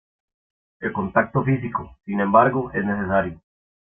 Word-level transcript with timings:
El 0.79 0.93
contacto 0.93 1.43
físico, 1.43 1.95
sin 2.05 2.21
embargo, 2.21 2.71
es 2.73 2.83
necesario. 2.83 3.39